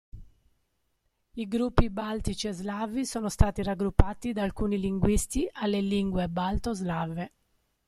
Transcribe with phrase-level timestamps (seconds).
[1.35, 7.31] I gruppi baltici e slavi sono stati raggruppati da alcuni linguisti alle lingue balto-slave.